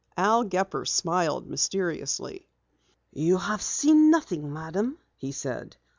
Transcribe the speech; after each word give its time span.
Al 0.17 0.43
Gepper 0.45 0.83
smiled 0.83 1.47
mysteriously. 1.47 2.47
"You 3.13 3.37
have 3.37 3.61
seen 3.61 4.09
nothing, 4.09 4.51
Madam," 4.51 4.97
he 5.15 5.31
said. 5.31 5.77